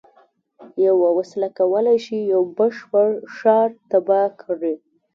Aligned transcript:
یوه 0.85 1.09
وسله 1.17 1.47
کولای 1.59 1.97
شي 2.05 2.17
یو 2.33 2.41
بشپړ 2.57 3.09
ښار 3.35 3.69
تباه 3.89 4.27
کړي 4.41 4.73